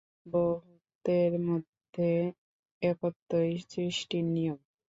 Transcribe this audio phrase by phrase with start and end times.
[0.25, 2.09] বহুত্বের মধ্যে
[2.81, 4.59] একত্বই সৃষ্টির নিয়ম।